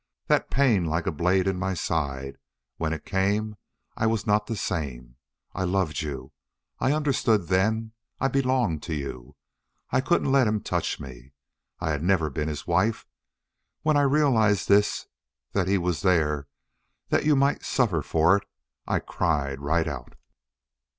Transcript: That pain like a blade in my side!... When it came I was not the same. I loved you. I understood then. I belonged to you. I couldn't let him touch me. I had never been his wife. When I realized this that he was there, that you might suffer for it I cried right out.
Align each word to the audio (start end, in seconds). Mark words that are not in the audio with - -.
That 0.25 0.49
pain 0.49 0.83
like 0.85 1.05
a 1.05 1.11
blade 1.11 1.45
in 1.45 1.59
my 1.59 1.75
side!... 1.75 2.39
When 2.77 2.91
it 2.91 3.05
came 3.05 3.57
I 3.95 4.07
was 4.07 4.25
not 4.25 4.47
the 4.47 4.55
same. 4.55 5.17
I 5.53 5.63
loved 5.63 6.01
you. 6.01 6.31
I 6.79 6.91
understood 6.91 7.49
then. 7.49 7.91
I 8.19 8.27
belonged 8.27 8.81
to 8.89 8.95
you. 8.95 9.35
I 9.91 10.01
couldn't 10.01 10.31
let 10.31 10.47
him 10.47 10.59
touch 10.59 10.99
me. 10.99 11.33
I 11.79 11.91
had 11.91 12.01
never 12.01 12.31
been 12.31 12.47
his 12.47 12.65
wife. 12.65 13.05
When 13.83 13.95
I 13.95 14.01
realized 14.01 14.67
this 14.67 15.05
that 15.51 15.67
he 15.67 15.77
was 15.77 16.01
there, 16.01 16.47
that 17.09 17.23
you 17.23 17.35
might 17.35 17.63
suffer 17.63 18.01
for 18.01 18.35
it 18.37 18.43
I 18.87 18.97
cried 19.01 19.59
right 19.59 19.87
out. 19.87 20.15